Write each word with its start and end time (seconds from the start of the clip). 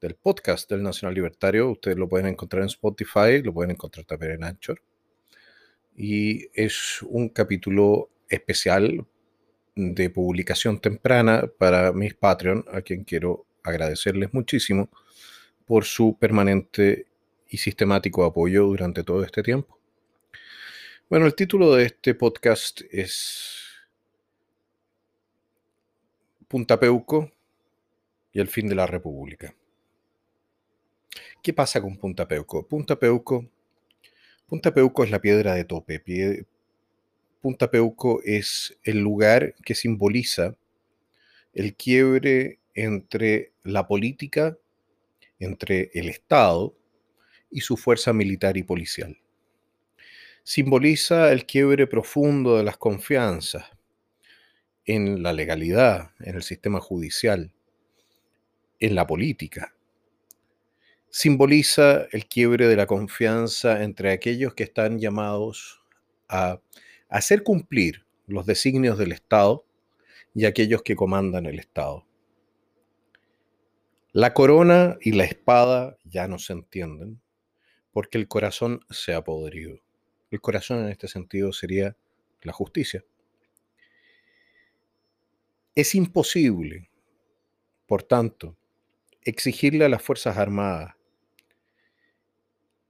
del 0.00 0.14
podcast 0.14 0.70
del 0.70 0.82
Nacional 0.82 1.14
Libertario. 1.14 1.70
Ustedes 1.70 1.98
lo 1.98 2.08
pueden 2.08 2.28
encontrar 2.28 2.62
en 2.62 2.68
Spotify, 2.68 3.42
lo 3.44 3.52
pueden 3.52 3.72
encontrar 3.72 4.06
también 4.06 4.32
en 4.32 4.44
Anchor 4.44 4.80
y 6.00 6.48
es 6.54 7.02
un 7.02 7.28
capítulo 7.28 8.08
especial 8.28 9.04
de 9.74 10.10
publicación 10.10 10.78
temprana 10.78 11.50
para 11.58 11.92
mis 11.92 12.14
Patreon, 12.14 12.64
a 12.72 12.82
quien 12.82 13.02
quiero 13.02 13.46
agradecerles 13.64 14.32
muchísimo 14.32 14.90
por 15.66 15.84
su 15.84 16.16
permanente 16.16 17.06
y 17.48 17.58
sistemático 17.58 18.24
apoyo 18.24 18.66
durante 18.66 19.02
todo 19.02 19.24
este 19.24 19.42
tiempo. 19.42 19.76
Bueno, 21.10 21.26
el 21.26 21.34
título 21.34 21.74
de 21.74 21.86
este 21.86 22.14
podcast 22.14 22.82
es 22.92 23.58
Punta 26.46 26.78
Peuco 26.78 27.32
y 28.32 28.38
el 28.38 28.46
fin 28.46 28.68
de 28.68 28.76
la 28.76 28.86
República. 28.86 29.52
¿Qué 31.42 31.52
pasa 31.52 31.80
con 31.80 31.96
Punta 31.96 32.28
Peuco? 32.28 32.68
Punta 34.48 34.72
Peuco 34.72 35.04
es 35.04 35.10
la 35.10 35.20
piedra 35.20 35.52
de 35.54 35.64
tope. 35.66 36.02
Punta 37.42 37.70
Peuco 37.70 38.22
es 38.24 38.78
el 38.82 38.98
lugar 38.98 39.54
que 39.62 39.74
simboliza 39.74 40.56
el 41.52 41.74
quiebre 41.74 42.58
entre 42.72 43.52
la 43.62 43.86
política, 43.86 44.56
entre 45.38 45.90
el 45.92 46.08
Estado 46.08 46.74
y 47.50 47.60
su 47.60 47.76
fuerza 47.76 48.14
militar 48.14 48.56
y 48.56 48.62
policial. 48.62 49.18
Simboliza 50.44 51.30
el 51.30 51.44
quiebre 51.44 51.86
profundo 51.86 52.56
de 52.56 52.64
las 52.64 52.78
confianzas 52.78 53.66
en 54.86 55.22
la 55.22 55.34
legalidad, 55.34 56.12
en 56.20 56.36
el 56.36 56.42
sistema 56.42 56.80
judicial, 56.80 57.52
en 58.80 58.94
la 58.94 59.06
política 59.06 59.74
simboliza 61.10 62.06
el 62.12 62.26
quiebre 62.26 62.68
de 62.68 62.76
la 62.76 62.86
confianza 62.86 63.82
entre 63.82 64.12
aquellos 64.12 64.54
que 64.54 64.64
están 64.64 64.98
llamados 64.98 65.82
a 66.28 66.60
hacer 67.08 67.42
cumplir 67.42 68.04
los 68.26 68.46
designios 68.46 68.98
del 68.98 69.12
Estado 69.12 69.64
y 70.34 70.44
aquellos 70.44 70.82
que 70.82 70.96
comandan 70.96 71.46
el 71.46 71.58
Estado. 71.58 72.06
La 74.12 74.34
corona 74.34 74.96
y 75.00 75.12
la 75.12 75.24
espada 75.24 75.96
ya 76.04 76.28
no 76.28 76.38
se 76.38 76.52
entienden 76.52 77.20
porque 77.92 78.18
el 78.18 78.28
corazón 78.28 78.80
se 78.90 79.14
ha 79.14 79.24
podrido. 79.24 79.80
El 80.30 80.40
corazón 80.40 80.80
en 80.80 80.88
este 80.88 81.08
sentido 81.08 81.52
sería 81.52 81.96
la 82.42 82.52
justicia. 82.52 83.04
Es 85.74 85.94
imposible, 85.94 86.90
por 87.86 88.02
tanto, 88.02 88.56
exigirle 89.22 89.84
a 89.84 89.88
las 89.88 90.02
Fuerzas 90.02 90.36
Armadas 90.36 90.97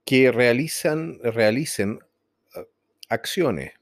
que 0.09 0.33
realizan, 0.33 1.19
realicen 1.23 1.99
ah, 2.55 2.65
acciones 3.11 3.75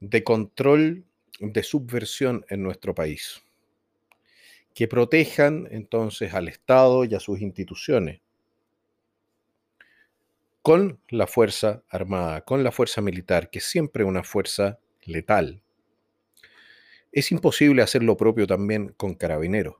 de 0.00 0.24
control 0.24 1.04
de 1.40 1.62
subversión 1.62 2.46
en 2.48 2.62
nuestro 2.62 2.94
país, 2.94 3.42
que 4.72 4.88
protejan 4.88 5.68
entonces 5.70 6.32
al 6.32 6.48
Estado 6.48 7.04
y 7.04 7.14
a 7.14 7.20
sus 7.20 7.42
instituciones 7.42 8.22
con 10.62 10.98
la 11.10 11.26
Fuerza 11.26 11.82
Armada, 11.90 12.40
con 12.40 12.64
la 12.64 12.72
Fuerza 12.72 13.02
Militar, 13.02 13.50
que 13.50 13.58
es 13.58 13.66
siempre 13.66 14.04
una 14.04 14.22
fuerza 14.22 14.78
letal. 15.04 15.60
Es 17.12 17.30
imposible 17.30 17.82
hacer 17.82 18.02
lo 18.02 18.16
propio 18.16 18.46
también 18.46 18.94
con 18.96 19.12
carabineros. 19.12 19.76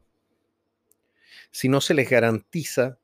Si 1.50 1.70
no 1.70 1.80
se 1.80 1.94
les 1.94 2.10
garantiza 2.10 2.98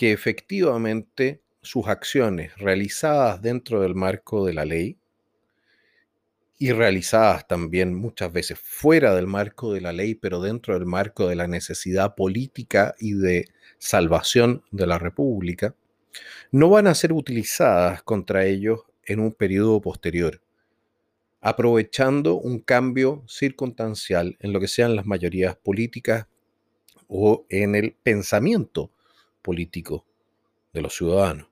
que 0.00 0.12
efectivamente 0.12 1.42
sus 1.60 1.86
acciones 1.86 2.56
realizadas 2.56 3.42
dentro 3.42 3.82
del 3.82 3.94
marco 3.94 4.46
de 4.46 4.54
la 4.54 4.64
ley 4.64 4.96
y 6.58 6.72
realizadas 6.72 7.46
también 7.46 7.94
muchas 7.94 8.32
veces 8.32 8.58
fuera 8.58 9.14
del 9.14 9.26
marco 9.26 9.74
de 9.74 9.82
la 9.82 9.92
ley, 9.92 10.14
pero 10.14 10.40
dentro 10.40 10.72
del 10.72 10.86
marco 10.86 11.28
de 11.28 11.36
la 11.36 11.46
necesidad 11.48 12.14
política 12.14 12.94
y 12.98 13.12
de 13.12 13.48
salvación 13.76 14.64
de 14.70 14.86
la 14.86 14.96
República, 14.96 15.74
no 16.50 16.70
van 16.70 16.86
a 16.86 16.94
ser 16.94 17.12
utilizadas 17.12 18.02
contra 18.02 18.46
ellos 18.46 18.80
en 19.04 19.20
un 19.20 19.34
periodo 19.34 19.82
posterior, 19.82 20.40
aprovechando 21.42 22.36
un 22.36 22.60
cambio 22.60 23.22
circunstancial 23.28 24.38
en 24.40 24.54
lo 24.54 24.60
que 24.60 24.68
sean 24.68 24.96
las 24.96 25.04
mayorías 25.04 25.56
políticas 25.56 26.26
o 27.06 27.44
en 27.50 27.74
el 27.74 27.94
pensamiento 28.02 28.92
político 29.42 30.06
de 30.72 30.82
los 30.82 30.94
ciudadanos. 30.94 31.48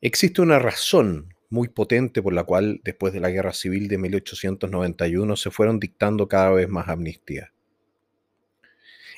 Existe 0.00 0.42
una 0.42 0.58
razón 0.58 1.34
muy 1.48 1.68
potente 1.68 2.22
por 2.22 2.32
la 2.32 2.44
cual 2.44 2.80
después 2.82 3.12
de 3.12 3.20
la 3.20 3.30
Guerra 3.30 3.52
Civil 3.52 3.86
de 3.88 3.98
1891 3.98 5.36
se 5.36 5.50
fueron 5.50 5.78
dictando 5.78 6.26
cada 6.26 6.50
vez 6.50 6.68
más 6.68 6.88
amnistías. 6.88 7.50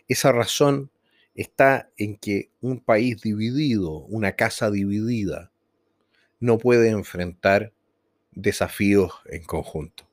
Esa 0.08 0.32
razón 0.32 0.90
está 1.34 1.90
en 1.96 2.16
que 2.16 2.50
un 2.60 2.80
país 2.80 3.20
dividido, 3.22 4.00
una 4.06 4.32
casa 4.32 4.70
dividida, 4.70 5.52
no 6.40 6.58
puede 6.58 6.88
enfrentar 6.90 7.72
desafíos 8.32 9.12
en 9.26 9.44
conjunto. 9.44 10.08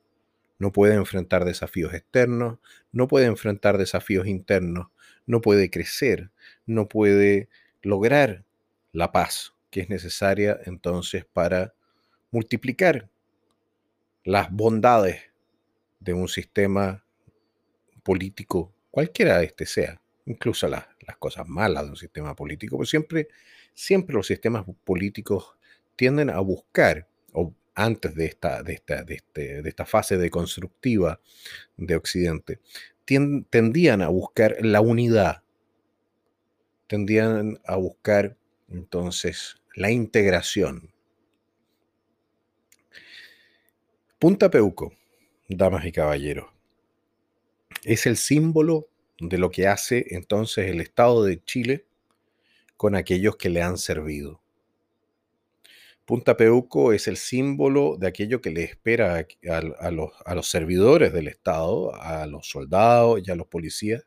No 0.60 0.72
puede 0.72 0.94
enfrentar 0.94 1.44
desafíos 1.44 1.94
externos, 1.94 2.60
no 2.92 3.08
puede 3.08 3.26
enfrentar 3.26 3.78
desafíos 3.78 4.28
internos, 4.28 4.88
no 5.26 5.42
puede 5.42 5.70
crecer, 5.72 6.30
no 6.66 6.88
puede 6.88 7.50
lograr 7.82 8.44
la 8.92 9.12
paz 9.12 9.54
que 9.70 9.82
es 9.82 9.90
necesaria 9.90 10.60
entonces 10.66 11.26
para 11.26 11.74
multiplicar 12.30 13.10
las 14.24 14.52
bondades 14.52 15.22
de 16.00 16.14
un 16.14 16.28
sistema 16.28 17.04
político, 18.04 18.74
cualquiera 18.90 19.42
este 19.44 19.66
sea, 19.66 20.02
incluso 20.26 20.68
las, 20.68 20.86
las 21.08 21.18
cosas 21.18 21.48
malas 21.48 21.86
de 21.86 21.92
un 21.92 21.98
sistema 21.98 22.36
político, 22.36 22.78
pues 22.78 22.90
siempre, 22.90 23.28
siempre 23.74 24.16
los 24.16 24.28
sistemas 24.28 24.66
políticos 24.84 25.56
tienden 25.96 26.30
a 26.30 26.40
buscar, 26.40 27.08
o 27.34 27.54
antes 27.76 28.16
de 28.16 28.26
esta, 28.26 28.64
de 28.64 28.74
esta, 28.74 29.04
de 29.04 29.16
este, 29.16 29.62
de 29.62 29.70
esta 29.70 29.86
fase 29.86 30.18
deconstructiva 30.18 31.20
de 31.78 31.96
Occidente, 31.96 32.60
tendían 33.50 34.02
a 34.02 34.08
buscar 34.08 34.58
la 34.62 34.82
unidad, 34.82 35.44
tendían 36.92 37.58
a 37.66 37.78
buscar 37.78 38.36
entonces 38.68 39.56
la 39.76 39.92
integración. 39.92 40.92
Punta 44.20 44.52
Peuco, 44.52 44.92
damas 45.48 45.86
y 45.86 45.94
caballeros, 45.94 46.48
es 47.86 48.06
el 48.08 48.18
símbolo 48.18 48.90
de 49.22 49.38
lo 49.38 49.52
que 49.52 49.68
hace 49.68 50.06
entonces 50.10 50.70
el 50.70 50.82
Estado 50.82 51.24
de 51.24 51.42
Chile 51.42 51.86
con 52.76 52.96
aquellos 52.96 53.38
que 53.38 53.48
le 53.48 53.62
han 53.62 53.78
servido. 53.78 54.42
Punta 56.04 56.36
Peuco 56.36 56.92
es 56.92 57.08
el 57.08 57.16
símbolo 57.16 57.96
de 57.96 58.08
aquello 58.08 58.42
que 58.42 58.52
le 58.52 58.66
espera 58.66 59.26
a, 59.80 59.92
los, 59.92 60.12
a, 60.26 60.36
los, 60.36 60.50
servidores 60.50 61.14
del 61.14 61.30
Estado, 61.30 61.96
a 61.96 62.28
los 62.28 62.50
soldados 62.50 63.22
y 63.26 63.32
a 63.32 63.36
los 63.36 63.48
policías, 63.48 64.04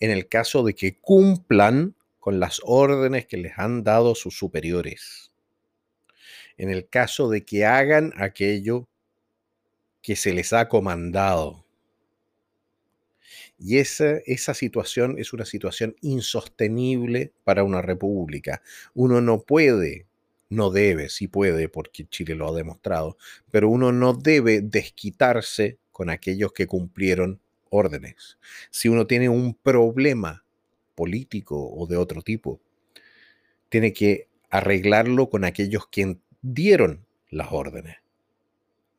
en 0.00 0.10
el 0.10 0.28
caso 0.28 0.62
de 0.62 0.74
que 0.74 0.98
cumplan 0.98 1.94
con 2.18 2.40
las 2.40 2.60
órdenes 2.64 3.26
que 3.26 3.36
les 3.36 3.58
han 3.58 3.84
dado 3.84 4.14
sus 4.14 4.36
superiores, 4.36 5.32
en 6.56 6.70
el 6.70 6.88
caso 6.88 7.28
de 7.28 7.44
que 7.44 7.64
hagan 7.64 8.12
aquello 8.16 8.88
que 10.02 10.16
se 10.16 10.32
les 10.32 10.52
ha 10.52 10.68
comandado. 10.68 11.64
Y 13.58 13.78
esa, 13.78 14.18
esa 14.26 14.52
situación 14.54 15.16
es 15.18 15.32
una 15.32 15.44
situación 15.44 15.96
insostenible 16.00 17.32
para 17.44 17.64
una 17.64 17.82
república. 17.82 18.62
Uno 18.94 19.20
no 19.20 19.42
puede 19.42 20.06
no 20.54 20.70
debe, 20.70 21.08
sí 21.08 21.28
puede, 21.28 21.68
porque 21.68 22.06
Chile 22.06 22.34
lo 22.34 22.48
ha 22.48 22.56
demostrado, 22.56 23.16
pero 23.50 23.68
uno 23.68 23.92
no 23.92 24.14
debe 24.14 24.60
desquitarse 24.60 25.78
con 25.92 26.10
aquellos 26.10 26.52
que 26.52 26.66
cumplieron 26.66 27.40
órdenes. 27.74 28.38
Si 28.70 28.88
uno 28.88 29.06
tiene 29.06 29.28
un 29.28 29.54
problema 29.54 30.44
político 30.94 31.56
o 31.70 31.86
de 31.86 31.96
otro 31.96 32.22
tipo, 32.22 32.60
tiene 33.68 33.92
que 33.92 34.28
arreglarlo 34.50 35.28
con 35.28 35.44
aquellos 35.44 35.88
que 35.88 36.18
dieron 36.40 37.04
las 37.30 37.48
órdenes. 37.50 37.96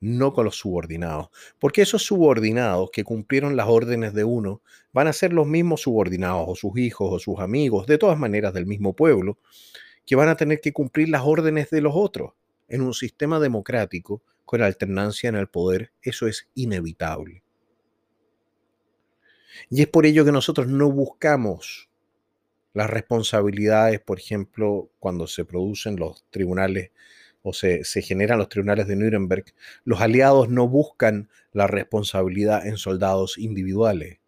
no 0.02 0.34
con 0.34 0.46
los 0.46 0.58
subordinados, 0.58 1.30
porque 1.58 1.82
esos 1.82 2.04
subordinados 2.04 2.92
que 2.92 3.04
cumplieron 3.04 3.56
las 3.56 3.68
órdenes 3.68 4.14
de 4.14 4.24
uno 4.24 4.62
van 4.94 5.08
a 5.08 5.14
ser 5.14 5.34
los 5.34 5.48
mismos 5.48 5.82
subordinados 5.82 6.46
o 6.48 6.56
sus 6.56 6.78
hijos 6.78 7.10
o 7.12 7.20
sus 7.20 7.40
amigos, 7.40 7.88
de 7.88 7.98
todas 7.98 8.20
maneras 8.20 8.54
del 8.54 8.66
mismo 8.68 8.94
pueblo, 8.94 9.40
que 10.06 10.16
van 10.16 10.30
a 10.30 10.36
tener 10.36 10.62
que 10.62 10.74
cumplir 10.74 11.10
las 11.10 11.24
órdenes 11.26 11.70
de 11.72 11.82
los 11.82 11.94
otros. 11.96 12.34
En 12.68 12.82
un 12.82 12.94
sistema 12.94 13.40
democrático, 13.40 14.22
con 14.44 14.62
alternancia 14.62 15.30
en 15.30 15.36
el 15.36 15.48
poder, 15.48 15.92
eso 16.02 16.28
es 16.28 16.50
inevitable. 16.54 17.45
Y 19.70 19.82
es 19.82 19.88
por 19.88 20.06
ello 20.06 20.26
que 20.26 20.32
nosotros 20.32 20.68
no 20.68 20.92
buscamos 20.92 21.90
las 22.76 22.90
responsabilidades, 22.90 24.02
por 24.02 24.20
ejemplo, 24.20 24.90
cuando 25.00 25.28
se 25.28 25.46
producen 25.46 25.96
los 25.96 26.26
tribunales 26.30 26.92
o 27.42 27.54
se, 27.54 27.84
generan 28.02 28.38
los 28.38 28.50
tribunales 28.50 28.86
de 28.88 28.98
Nuremberg, 28.98 29.46
los 29.86 30.02
aliados 30.02 30.50
no 30.50 30.68
buscan 30.68 31.30
la 31.54 31.68
responsabilidad 31.68 32.68
en 32.68 32.76
soldados 32.76 33.38
individuales 33.38 34.20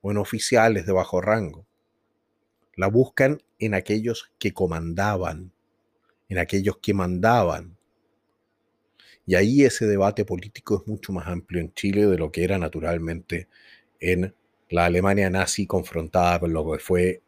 o 0.00 0.10
en 0.10 0.16
oficiales 0.16 0.86
de 0.86 0.92
bajo 0.92 1.20
rango. 1.20 1.66
La 2.76 2.86
buscan 2.86 3.42
en 3.58 3.74
aquellos 3.74 4.32
que 4.38 4.54
comandaban, 4.54 5.52
en 6.30 6.38
aquellos 6.38 6.78
que 6.78 6.94
mandaban. 6.94 7.76
Y 9.26 9.34
ahí 9.34 9.64
ese 9.64 9.86
debate 9.86 10.24
político 10.24 10.80
es 10.80 10.88
mucho 10.88 11.12
más 11.12 11.26
amplio 11.26 11.60
en 11.60 11.74
Chile 11.74 12.06
de 12.06 12.16
lo 12.16 12.32
que 12.32 12.42
era 12.42 12.56
naturalmente 12.56 13.48
en 14.00 14.34
la 14.70 14.86
Alemania 14.86 15.30
nazi 15.30 15.66
confrontada 15.66 16.40
con 16.40 16.52
lo 16.52 16.72
que 16.72 16.78
fue 16.78 17.22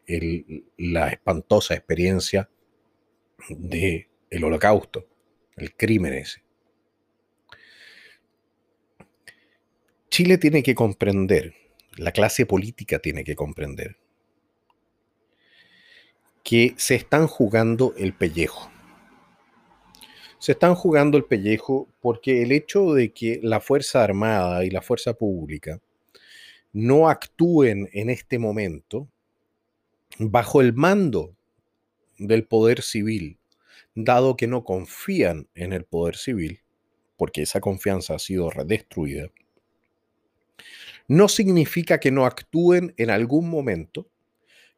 la 0.77 1.09
espantosa 1.09 1.73
experiencia 1.73 2.49
de 3.49 4.09
el 4.29 4.43
holocausto, 4.43 5.05
el 5.57 5.75
crimen 5.75 6.13
ese. 6.13 6.41
Chile 10.09 10.37
tiene 10.37 10.63
que 10.63 10.75
comprender, 10.75 11.53
la 11.97 12.11
clase 12.11 12.45
política 12.45 12.99
tiene 12.99 13.23
que 13.23 13.35
comprender, 13.35 13.97
que 16.43 16.73
se 16.77 16.95
están 16.95 17.27
jugando 17.27 17.93
el 17.97 18.13
pellejo. 18.13 18.71
Se 20.37 20.51
están 20.51 20.75
jugando 20.75 21.17
el 21.17 21.25
pellejo 21.25 21.87
porque 22.01 22.43
el 22.43 22.51
hecho 22.51 22.93
de 22.93 23.11
que 23.13 23.39
la 23.41 23.59
Fuerza 23.59 24.03
Armada 24.03 24.65
y 24.65 24.69
la 24.69 24.81
Fuerza 24.81 25.13
Pública 25.13 25.81
no 26.73 27.07
actúen 27.07 27.89
en 27.93 28.09
este 28.09 28.39
momento 28.39 29.07
bajo 30.17 30.59
el 30.59 30.73
mando 30.73 31.35
del 32.17 32.45
poder 32.45 32.81
civil 32.81 33.39
dado 33.95 34.35
que 34.35 34.47
no 34.47 34.63
confían 34.63 35.47
en 35.55 35.73
el 35.73 35.85
poder 35.85 36.15
civil, 36.17 36.61
porque 37.15 37.43
esa 37.43 37.61
confianza 37.61 38.15
ha 38.15 38.19
sido 38.19 38.49
redestruida, 38.49 39.29
no 41.07 41.27
significa 41.27 41.99
que 41.99 42.11
no 42.11 42.25
actúen 42.25 42.93
en 42.97 43.09
algún 43.09 43.49
momento 43.49 44.07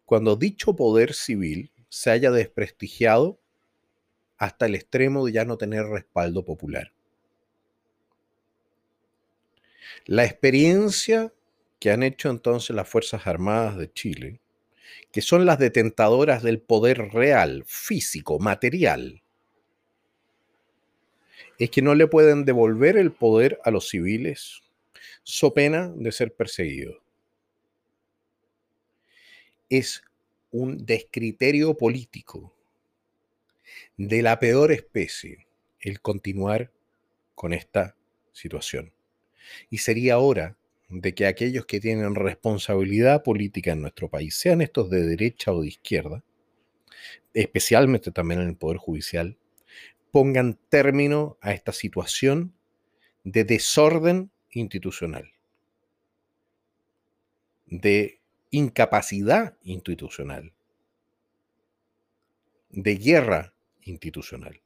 cuando 0.05 0.35
dicho 0.35 0.75
poder 0.75 1.13
civil 1.13 1.71
se 1.87 2.11
haya 2.11 2.31
desprestigiado 2.31 3.39
hasta 4.37 4.65
el 4.65 4.75
extremo 4.75 5.25
de 5.25 5.31
ya 5.31 5.45
no 5.45 5.57
tener 5.57 5.85
respaldo 5.85 6.43
popular. 6.43 6.91
La 10.05 10.25
experiencia 10.25 11.31
que 11.79 11.91
han 11.91 12.03
hecho 12.03 12.29
entonces 12.29 12.75
las 12.75 12.87
Fuerzas 12.87 13.27
Armadas 13.27 13.77
de 13.77 13.91
Chile 13.91 14.39
que 15.11 15.21
son 15.21 15.45
las 15.45 15.59
detentadoras 15.59 16.43
del 16.43 16.59
poder 16.59 17.13
real, 17.13 17.63
físico, 17.65 18.39
material, 18.39 19.23
es 21.57 21.69
que 21.69 21.81
no 21.81 21.95
le 21.95 22.07
pueden 22.07 22.43
devolver 22.43 22.97
el 22.97 23.13
poder 23.13 23.59
a 23.63 23.71
los 23.71 23.87
civiles 23.87 24.61
so 25.23 25.53
pena 25.53 25.91
de 25.95 26.11
ser 26.11 26.33
perseguidos. 26.33 26.97
Es 29.69 30.03
un 30.51 30.85
descriterio 30.85 31.75
político 31.77 32.53
de 33.97 34.21
la 34.21 34.37
peor 34.37 34.71
especie 34.71 35.47
el 35.79 36.01
continuar 36.01 36.71
con 37.35 37.53
esta 37.53 37.95
situación. 38.33 38.91
Y 39.69 39.77
sería 39.77 40.19
hora 40.19 40.57
de 40.89 41.15
que 41.15 41.25
aquellos 41.25 41.65
que 41.65 41.79
tienen 41.79 42.15
responsabilidad 42.15 43.23
política 43.23 43.71
en 43.71 43.81
nuestro 43.81 44.09
país, 44.09 44.35
sean 44.35 44.61
estos 44.61 44.89
de 44.89 45.03
derecha 45.03 45.51
o 45.51 45.61
de 45.61 45.67
izquierda, 45.67 46.23
especialmente 47.33 48.11
también 48.11 48.41
en 48.41 48.49
el 48.49 48.55
Poder 48.55 48.77
Judicial, 48.77 49.37
pongan 50.11 50.59
término 50.69 51.37
a 51.41 51.53
esta 51.53 51.71
situación 51.71 52.53
de 53.23 53.43
desorden 53.43 54.31
institucional, 54.51 55.31
de 57.65 58.21
incapacidad 58.51 59.57
institucional, 59.63 60.53
de 62.69 62.95
guerra 62.95 63.53
institucional. 63.81 64.61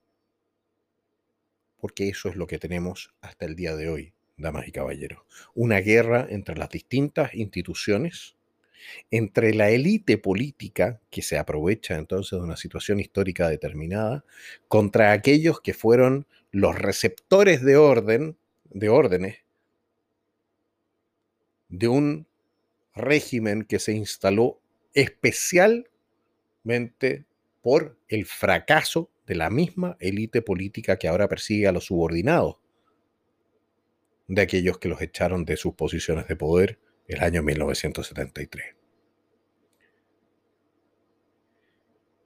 Porque 1.77 2.09
eso 2.09 2.27
es 2.27 2.35
lo 2.35 2.45
que 2.45 2.59
tenemos 2.59 3.13
hasta 3.21 3.45
el 3.45 3.55
día 3.55 3.75
de 3.75 3.87
hoy 3.87 4.13
damas 4.39 4.67
y 4.67 4.71
caballeros. 4.71 5.19
Una 5.53 5.79
guerra 5.79 6.25
entre 6.29 6.57
las 6.57 6.69
distintas 6.69 7.33
instituciones, 7.35 8.35
entre 9.11 9.53
la 9.53 9.69
élite 9.69 10.17
política, 10.17 11.01
que 11.09 11.21
se 11.21 11.37
aprovecha 11.37 11.95
entonces 11.95 12.39
de 12.39 12.45
una 12.45 12.57
situación 12.57 12.99
histórica 12.99 13.49
determinada, 13.49 14.23
contra 14.67 15.11
aquellos 15.11 15.61
que 15.61 15.73
fueron 15.73 16.27
los 16.51 16.77
receptores 16.77 17.63
de 17.63 17.77
orden, 17.77 18.37
de 18.69 18.89
órdenes, 18.89 19.37
de 21.67 21.87
un 21.87 22.27
régimen 22.95 23.63
que 23.63 23.79
se 23.79 23.93
instaló 23.93 24.59
especialmente 24.93 27.25
por 27.61 27.97
el 28.07 28.25
fracaso 28.25 29.09
de 29.27 29.35
la 29.35 29.49
misma 29.49 29.97
élite 29.99 30.41
política 30.41 30.97
que 30.97 31.07
ahora 31.07 31.27
persigue 31.27 31.67
a 31.67 31.71
los 31.71 31.85
subordinados 31.85 32.58
de 34.29 34.43
aquellos 34.43 34.77
que 34.77 34.87
los 34.87 35.01
echaron 35.01 35.43
de 35.43 35.57
sus 35.57 35.73
posiciones 35.73 36.27
de 36.27 36.35
poder 36.35 36.79
el 37.07 37.21
año 37.21 37.41
1973. 37.41 38.75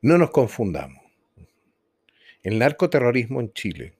No 0.02 0.18
nos 0.18 0.30
confundamos. 0.32 1.02
El 2.44 2.60
narcoterrorismo 2.60 3.40
en 3.40 3.54
Chile 3.54 3.94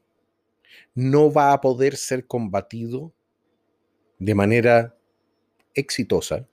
no 0.94 1.32
va 1.32 1.54
a 1.54 1.62
poder 1.62 1.96
ser 1.96 2.28
combatido 2.28 3.14
de 4.20 4.36
manera 4.36 4.98
exitosa 5.74 6.46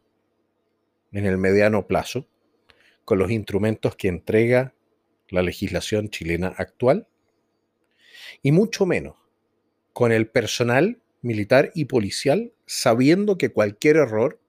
en 1.11 1.27
el 1.27 1.37
mediano 1.37 1.89
plazo 1.89 2.29
con 3.05 3.19
los 3.19 3.33
instrumentos 3.33 3.97
que 3.97 4.07
entrega 4.07 4.73
la 5.29 5.43
legislación 5.43 6.11
chilena 6.11 6.55
actual 6.57 7.09
y 8.41 8.53
mucho 8.53 8.87
menos 8.87 9.17
con 9.93 10.13
el 10.13 10.29
personal 10.29 11.03
militar 11.23 11.71
y 11.75 11.87
policial, 11.87 12.53
sabiendo 12.67 13.39
que 13.39 13.51
cualquier 13.51 13.97
error 13.97 14.41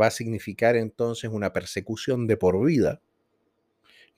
va 0.00 0.06
a 0.06 0.10
significar 0.10 0.76
entonces 0.76 1.30
una 1.30 1.52
persecución 1.52 2.26
de 2.26 2.36
por 2.36 2.64
vida 2.64 3.00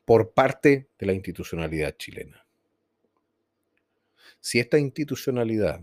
por 0.05 0.33
parte 0.33 0.89
de 0.99 1.07
la 1.07 1.15
institucionalidad 1.15 1.97
chilena. 1.97 2.45
Si 4.41 4.61
esta 4.61 4.79
institucionalidad 4.79 5.81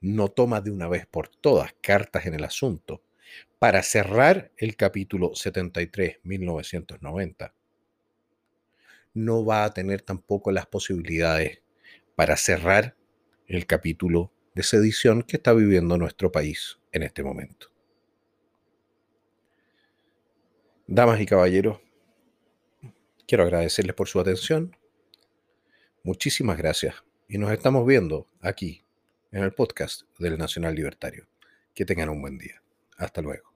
no 0.00 0.28
toma 0.28 0.60
de 0.60 0.70
una 0.70 0.86
vez 0.88 1.06
por 1.06 1.28
todas 1.28 1.74
cartas 1.80 2.26
en 2.26 2.34
el 2.34 2.44
asunto 2.44 3.02
para 3.58 3.82
cerrar 3.82 4.52
el 4.56 4.76
capítulo 4.76 5.32
73-1990, 5.32 7.52
no 9.14 9.44
va 9.44 9.64
a 9.64 9.74
tener 9.74 10.02
tampoco 10.02 10.52
las 10.52 10.66
posibilidades 10.66 11.60
para 12.14 12.36
cerrar 12.36 12.94
el 13.46 13.66
capítulo 13.66 14.30
de 14.56 14.62
sedición 14.62 15.22
que 15.22 15.36
está 15.36 15.52
viviendo 15.52 15.98
nuestro 15.98 16.32
país 16.32 16.78
en 16.90 17.02
este 17.02 17.22
momento. 17.22 17.70
Damas 20.86 21.20
y 21.20 21.26
caballeros, 21.26 21.78
quiero 23.28 23.44
agradecerles 23.44 23.94
por 23.94 24.08
su 24.08 24.18
atención. 24.18 24.74
Muchísimas 26.02 26.56
gracias 26.56 26.94
y 27.28 27.36
nos 27.36 27.52
estamos 27.52 27.86
viendo 27.86 28.28
aquí 28.40 28.82
en 29.30 29.42
el 29.42 29.52
podcast 29.52 30.04
del 30.18 30.38
Nacional 30.38 30.74
Libertario. 30.74 31.28
Que 31.74 31.84
tengan 31.84 32.08
un 32.08 32.22
buen 32.22 32.38
día. 32.38 32.62
Hasta 32.96 33.20
luego. 33.20 33.55